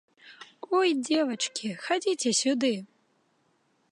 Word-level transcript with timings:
Ой, 0.77 0.89
дзевачкі, 1.03 1.69
хадзіце 1.85 2.29
сюды! 2.41 2.73